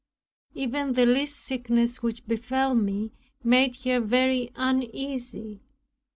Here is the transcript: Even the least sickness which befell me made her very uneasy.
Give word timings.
Even 0.55 0.93
the 0.93 1.05
least 1.05 1.35
sickness 1.37 2.01
which 2.01 2.25
befell 2.25 2.73
me 2.73 3.11
made 3.43 3.75
her 3.83 3.99
very 3.99 4.49
uneasy. 4.55 5.61